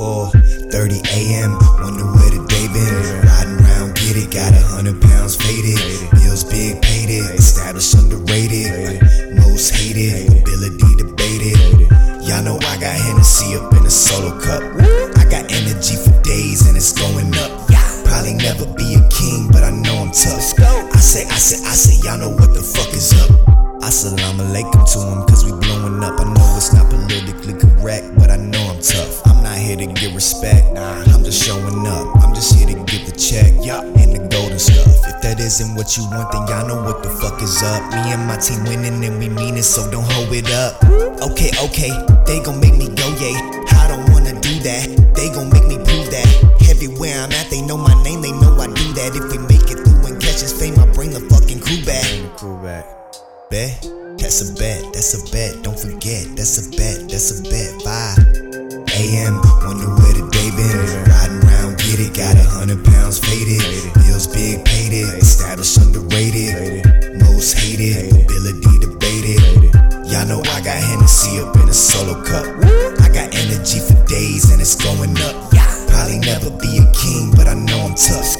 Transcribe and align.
Four 0.00 0.30
thirty 0.72 0.96
a.m. 1.12 1.58
Wonder 1.76 2.06
where 2.08 2.30
the 2.30 2.40
day 2.48 2.68
been. 2.72 3.20
Riding 3.20 3.60
around, 3.60 3.94
get 3.96 4.16
it. 4.16 4.30
Got 4.32 4.54
a 4.54 4.62
hundred 4.64 5.02
pounds 5.02 5.36
faded. 5.36 5.76
Bills 6.12 6.44
big, 6.44 6.80
paid 6.80 7.10
it. 7.10 7.38
Established, 7.38 7.92
underrated. 7.92 9.02
Most 9.36 9.74
hated. 9.74 10.40
Ability 10.40 10.94
debated. 10.96 11.58
Y'all 12.26 12.42
know 12.42 12.56
I 12.56 12.78
got 12.80 12.96
Hennessy 12.96 13.56
up 13.56 13.74
in 13.74 13.84
a 13.84 13.90
solo 13.90 14.40
cup. 14.40 14.62
I'm. 20.10 20.90
I 20.90 20.98
say, 20.98 21.24
I 21.26 21.38
say, 21.38 21.62
I 21.62 21.70
say, 21.70 21.94
y'all 22.02 22.18
know 22.18 22.30
what 22.30 22.52
the 22.52 22.60
fuck 22.60 22.90
is 22.94 23.14
up. 23.22 23.30
Assalamu 23.80 24.42
alaikum 24.50 24.82
to 24.90 24.98
him, 25.06 25.22
cause 25.30 25.44
we 25.46 25.52
blowing 25.52 26.02
up. 26.02 26.18
I 26.18 26.24
know 26.34 26.56
it's 26.58 26.74
not 26.74 26.90
politically 26.90 27.54
correct, 27.54 28.10
but 28.18 28.28
I 28.30 28.36
know 28.36 28.58
I'm 28.74 28.82
tough. 28.82 29.22
I'm 29.26 29.42
not 29.42 29.56
here 29.56 29.76
to 29.76 29.86
get 29.86 30.12
respect, 30.12 30.74
nah, 30.74 30.98
I'm 31.14 31.22
just 31.22 31.46
showing 31.46 31.86
up. 31.86 32.10
I'm 32.24 32.34
just 32.34 32.58
here 32.58 32.66
to 32.66 32.74
get 32.90 33.06
the 33.06 33.14
check, 33.14 33.54
yeah, 33.62 33.86
and 33.86 34.10
the 34.10 34.26
golden 34.34 34.58
stuff. 34.58 34.90
If 35.06 35.22
that 35.22 35.38
isn't 35.38 35.76
what 35.76 35.96
you 35.96 36.02
want, 36.10 36.32
then 36.32 36.42
y'all 36.48 36.66
know 36.66 36.82
what 36.82 37.04
the 37.04 37.10
fuck 37.22 37.40
is 37.40 37.62
up. 37.62 37.80
Me 37.94 38.10
and 38.10 38.26
my 38.26 38.36
team 38.36 38.64
winning, 38.66 39.04
and 39.06 39.16
we 39.16 39.28
mean 39.28 39.56
it, 39.56 39.62
so 39.62 39.88
don't 39.90 40.10
hold 40.10 40.34
it 40.34 40.50
up. 40.50 40.82
Okay, 41.22 41.54
okay, 41.70 41.94
they 42.26 42.42
gon' 42.42 42.58
make 42.58 42.74
me 42.74 42.90
go, 42.98 43.06
yay. 43.22 43.38
I 43.78 43.86
don't 43.86 44.10
wanna 44.10 44.34
do 44.42 44.58
that, 44.66 44.90
they 45.14 45.30
gon' 45.30 45.50
make 45.54 45.70
me 45.70 45.78
prove 45.78 46.10
that. 46.10 46.26
Everywhere 46.68 47.14
I'm 47.14 47.30
at, 47.30 47.48
they 47.48 47.62
know 47.62 47.78
my 47.78 47.94
name, 48.02 48.22
they 48.22 48.32
know 48.32 48.58
I 48.58 48.66
do 48.66 48.86
that. 48.98 49.14
If 49.14 49.30
we 49.30 49.49
Bet, 53.50 53.82
that's 54.14 54.46
a 54.46 54.54
bet, 54.54 54.78
that's 54.94 55.10
a 55.18 55.32
bet. 55.34 55.64
Don't 55.64 55.74
forget, 55.74 56.22
that's 56.38 56.62
a 56.62 56.70
bet, 56.70 57.10
that's 57.10 57.34
a 57.34 57.42
bet. 57.50 57.82
5 57.82 58.86
a.m. 58.94 59.42
Wonder 59.66 59.90
where 59.90 60.14
the 60.14 60.22
day 60.30 60.54
been. 60.54 60.78
Riding 61.10 61.42
around, 61.42 61.74
get 61.82 61.98
it. 61.98 62.14
Got 62.14 62.38
a 62.38 62.46
hundred 62.46 62.78
pounds 62.86 63.18
faded. 63.18 63.58
Bills 64.06 64.30
big, 64.30 64.62
paid 64.62 64.94
it. 64.94 65.18
Established, 65.18 65.82
underrated. 65.82 67.18
Most 67.26 67.58
hated. 67.58 68.14
Ability 68.22 68.86
debated. 68.86 69.42
Y'all 70.06 70.30
know 70.30 70.38
I 70.54 70.62
got 70.62 70.78
Hennessy 70.78 71.42
up 71.42 71.50
in 71.58 71.66
a 71.66 71.74
solo 71.74 72.22
cup. 72.22 72.46
I 73.02 73.10
got 73.10 73.34
energy 73.34 73.82
for 73.82 73.98
days 74.06 74.54
and 74.54 74.62
it's 74.62 74.78
going 74.78 75.18
up. 75.26 75.50
Probably 75.90 76.22
never 76.22 76.54
be 76.54 76.78
a 76.78 76.86
king, 76.94 77.34
but 77.34 77.50
I 77.50 77.58
know 77.58 77.82
I'm 77.82 77.98
tough. 77.98 78.30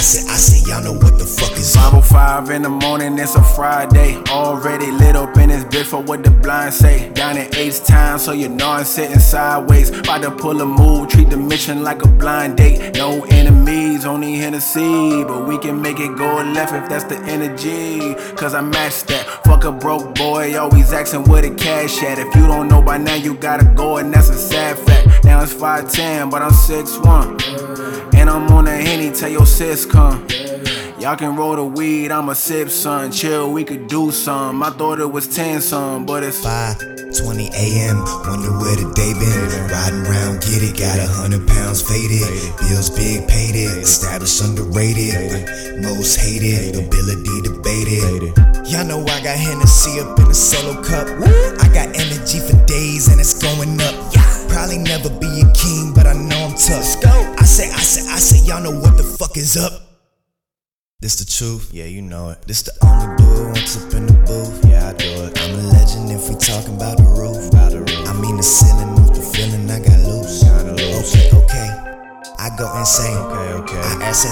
I 0.00 0.02
say, 0.02 0.32
I 0.32 0.36
say, 0.36 0.70
y'all 0.70 0.82
know 0.82 0.94
what 0.94 1.18
the 1.18 1.26
fuck 1.26 1.52
is 1.58 1.76
up. 1.76 1.92
505 1.92 2.48
in 2.56 2.62
the 2.62 2.70
morning, 2.70 3.18
it's 3.18 3.34
a 3.34 3.44
Friday. 3.44 4.16
Already 4.30 4.90
lit 4.92 5.14
up 5.14 5.36
in 5.36 5.50
this 5.50 5.62
bitch 5.64 5.84
for 5.84 6.00
what 6.00 6.24
the 6.24 6.30
blind 6.30 6.72
say. 6.72 7.10
Down 7.12 7.36
in 7.36 7.54
H-Town, 7.54 8.18
so 8.18 8.32
you 8.32 8.48
know 8.48 8.70
I'm 8.70 8.86
sitting 8.86 9.18
sideways. 9.18 9.90
About 9.90 10.22
to 10.22 10.30
pull 10.30 10.58
a 10.62 10.64
move, 10.64 11.10
treat 11.10 11.28
the 11.28 11.36
mission 11.36 11.82
like 11.82 12.02
a 12.02 12.08
blind 12.08 12.56
date. 12.56 12.96
No 12.96 13.26
enemies, 13.26 14.06
only 14.06 14.36
Hennessy. 14.36 15.22
But 15.24 15.46
we 15.46 15.58
can 15.58 15.82
make 15.82 16.00
it 16.00 16.16
go 16.16 16.36
left 16.36 16.72
if 16.72 16.88
that's 16.88 17.04
the 17.04 17.18
energy. 17.30 18.14
Cause 18.36 18.54
I 18.54 18.62
match 18.62 19.02
that. 19.04 19.44
Fuck 19.44 19.64
a 19.64 19.70
broke 19.70 20.14
boy, 20.14 20.58
always 20.58 20.94
asking 20.94 21.24
where 21.24 21.42
the 21.42 21.54
cash 21.54 22.02
at. 22.04 22.18
If 22.18 22.34
you 22.36 22.46
don't 22.46 22.68
know 22.68 22.80
by 22.80 22.96
now, 22.96 23.16
you 23.16 23.34
gotta 23.34 23.66
go, 23.76 23.98
and 23.98 24.10
that's 24.14 24.30
a 24.30 24.38
sad 24.38 24.78
fact. 24.78 25.24
Now 25.24 25.42
it's 25.42 25.52
5'10, 25.52 26.30
but 26.30 26.40
I'm 26.40 26.52
6'1. 26.52 27.99
And 28.20 28.28
I'm 28.28 28.52
on 28.52 28.66
a 28.66 28.76
henny, 28.76 29.10
tell 29.10 29.30
your 29.30 29.46
sis 29.46 29.86
come. 29.86 30.26
Y'all 31.00 31.16
can 31.16 31.34
roll 31.34 31.56
the 31.56 31.64
weed, 31.64 32.12
I'ma 32.12 32.34
sip 32.34 32.68
some. 32.68 33.10
Chill, 33.10 33.50
we 33.50 33.64
could 33.64 33.86
do 33.86 34.10
some. 34.10 34.62
I 34.62 34.68
thought 34.68 35.00
it 35.00 35.10
was 35.10 35.26
10 35.26 35.62
some, 35.62 36.04
but 36.04 36.22
it's 36.22 36.44
5:20 36.44 37.48
a.m. 37.56 37.96
Wonder 38.28 38.52
where 38.60 38.76
the 38.76 38.92
day 38.92 39.14
been. 39.16 39.48
Riding 39.72 40.04
around, 40.04 40.44
get 40.44 40.60
it. 40.60 40.76
Got 40.76 40.98
a 40.98 41.08
hundred 41.08 41.48
pounds 41.48 41.80
faded. 41.80 42.28
Bills 42.60 42.90
big, 42.90 43.26
paid 43.26 43.56
it. 43.56 43.88
Established, 43.88 44.44
underrated. 44.44 45.80
Most 45.80 46.20
hated. 46.20 46.76
Ability 46.76 47.40
debated. 47.40 48.36
Y'all 48.68 48.84
know 48.84 49.00
I 49.00 49.24
got 49.24 49.40
Hennessy 49.40 49.98
up 49.98 50.18
in 50.20 50.28
a 50.28 50.34
solo 50.34 50.76
cup. 50.84 51.08
I 51.64 51.66
got 51.72 51.88
energy 51.96 52.38
for 52.38 52.60
days 52.66 53.08
and 53.08 53.18
it's 53.18 53.40
going 53.40 53.80
up. 53.80 53.96
Probably 54.52 54.78
never 54.78 55.08
be 55.08 55.40
a 55.40 55.48
king, 55.56 55.94
but 55.94 56.06
I 56.06 56.12
know 56.12 56.39
tough. 56.66 57.38
I 57.38 57.44
say, 57.44 57.70
I 57.70 57.80
say, 57.80 58.10
I 58.10 58.18
say, 58.18 58.44
y'all 58.46 58.62
know 58.62 58.78
what 58.78 58.96
the 58.96 59.02
fuck 59.02 59.36
is 59.36 59.56
up. 59.56 59.72
This 61.00 61.16
the 61.16 61.24
truth, 61.24 61.70
yeah, 61.72 61.86
you 61.86 62.02
know 62.02 62.30
it. 62.30 62.42
This 62.42 62.62
the 62.62 62.72
only 62.84 63.16
dude 63.16 63.46
once 63.56 63.76
up 63.76 63.94
in 63.94 64.06
the 64.06 64.12
booth, 64.28 64.64
yeah, 64.68 64.88
I 64.88 64.92
do 64.92 65.08
it. 65.24 65.40
I'm 65.40 65.54
a 65.58 65.62
legend 65.72 66.12
if 66.12 66.28
we 66.28 66.34
talking 66.36 66.76
about 66.76 66.98
the 66.98 67.04
roof. 67.04 67.48
About 67.48 67.72
the 67.72 67.80
roof. 67.80 68.08
I 68.08 68.12
mean 68.20 68.36
the 68.36 68.42
ceiling 68.42 68.90
off 69.00 69.14
the 69.14 69.22
feeling 69.22 69.70
I 69.70 69.80
got 69.80 69.98
loose. 70.04 70.44
Okay, 70.44 71.30
okay. 71.32 71.68
I 72.38 72.50
go 72.58 72.68
insane. 72.76 73.16
Okay, 73.16 73.52
okay. 73.64 73.80
I 73.80 74.12
ask. 74.12 74.28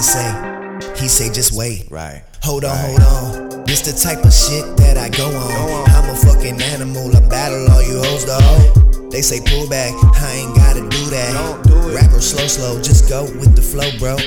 He 1.01 1.07
say 1.07 1.33
just 1.33 1.53
wait. 1.53 1.89
right. 1.89 2.23
Hold 2.43 2.65
on, 2.65 2.77
hold 2.77 3.01
on. 3.01 3.65
This 3.65 3.81
the 3.81 3.93
type 3.93 4.23
of 4.23 4.33
shit 4.33 4.77
that 4.77 4.97
I 4.97 5.09
go 5.09 5.25
on. 5.25 5.89
I'm 5.89 6.09
a 6.09 6.15
fucking 6.15 6.61
animal. 6.61 7.15
I 7.15 7.27
battle 7.27 7.65
all 7.71 7.81
you 7.81 7.97
hoes, 7.97 8.25
dog. 8.25 8.88
They 9.11 9.23
say 9.23 9.41
pull 9.43 9.67
back. 9.67 9.93
I 10.21 10.31
ain't 10.35 10.55
gotta 10.55 10.81
do 10.81 11.03
that. 11.09 11.33
Don't 11.33 11.63
do 11.63 11.89
it. 11.89 11.95
Rapper 11.95 12.21
slow, 12.21 12.45
slow. 12.45 12.81
Just 12.81 13.09
go 13.09 13.23
with 13.23 13.55
the 13.55 13.61
flow, 13.61 13.89
bro. 13.97 14.17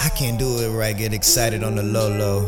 I 0.00 0.08
can't 0.10 0.38
do 0.38 0.60
it 0.60 0.70
right. 0.70 0.96
Get 0.96 1.12
excited 1.12 1.64
on 1.64 1.74
the 1.74 1.82
low, 1.82 2.08
low. 2.08 2.46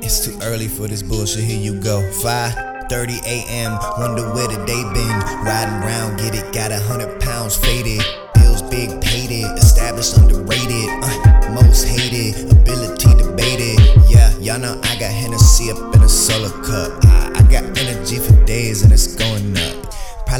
It's 0.00 0.24
too 0.24 0.38
early 0.42 0.68
for 0.68 0.86
this 0.86 1.02
bullshit. 1.02 1.42
Here 1.42 1.58
you 1.58 1.80
go. 1.80 2.02
5:30 2.22 3.18
a.m. 3.26 3.72
Wonder 3.98 4.30
where 4.32 4.46
the 4.46 4.64
day 4.64 4.82
been. 4.94 5.18
Riding 5.42 5.82
around, 5.82 6.18
get 6.18 6.36
it. 6.36 6.54
Got 6.54 6.70
a 6.70 6.78
hundred 6.78 7.20
pounds 7.20 7.56
faded. 7.56 8.00
Bills 8.34 8.62
big, 8.62 9.00
paid 9.00 9.32
it. 9.32 9.58
Established, 9.58 10.16
underrated. 10.16 10.86
Uh, 11.02 11.50
most 11.50 11.88
hated. 11.88 12.48
Ability 12.52 13.10
debated. 13.18 13.80
Yeah, 14.08 14.30
y'all 14.38 14.60
know 14.60 14.80
I 14.84 14.94
got 15.00 15.10
Hennessy 15.10 15.72
up 15.72 15.94
in 15.96 16.02
a 16.02 16.08
solo 16.08 16.50
cup. 16.62 17.04
I, 17.06 17.32
I 17.34 17.42
got 17.50 17.64
energy 17.76 18.18
for 18.20 18.32
days 18.44 18.82
and 18.82 18.92
it's 18.92 19.16
up. 19.16 19.23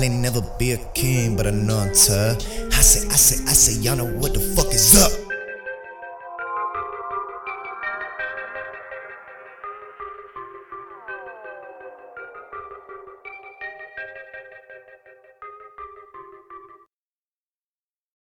Probably 0.05 0.21
never 0.21 0.43
be 0.59 0.73
a 0.73 0.77
king, 0.93 1.35
but 1.35 1.47
I 1.47 1.51
know 1.51 1.79
I'm 1.79 1.89
tough. 1.95 2.37
I 2.77 2.83
say, 2.83 3.09
I 3.09 3.17
say, 3.17 3.43
I 3.45 3.55
say, 3.55 3.81
y'all 3.81 3.97
know 3.97 4.05
what 4.05 4.35
the 4.35 4.41
fuck 4.41 4.67
is 4.67 5.03
up. 5.03 5.24